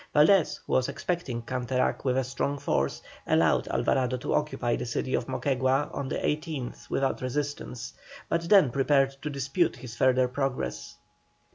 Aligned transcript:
Valdés, 0.15 0.59
who 0.65 0.73
was 0.73 0.89
expecting 0.89 1.43
Canterac 1.43 2.03
with 2.03 2.17
a 2.17 2.23
strong 2.23 2.57
force, 2.57 3.03
allowed 3.27 3.67
Alvarado 3.67 4.17
to 4.17 4.33
occupy 4.33 4.75
the 4.75 4.83
city 4.87 5.13
of 5.13 5.27
Moquegua 5.27 5.91
on 5.93 6.07
the 6.09 6.17
18th 6.17 6.89
without 6.89 7.21
resistance, 7.21 7.93
but 8.27 8.49
then 8.49 8.71
prepared 8.71 9.11
to 9.21 9.29
dispute 9.29 9.75
his 9.75 9.95
further 9.95 10.27
progress. 10.27 10.95